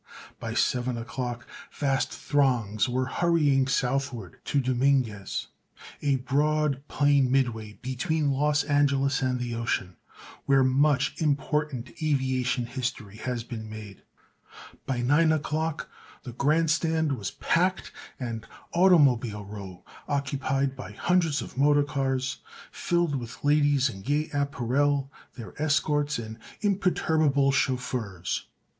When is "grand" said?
16.33-16.71